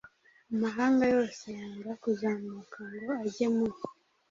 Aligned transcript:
amahanga 0.53 1.03
yose 1.15 1.43
yanga 1.57 1.91
kuzamuka 2.01 2.79
ngo 2.93 3.11
ajye 3.23 3.47
mu 3.55 3.67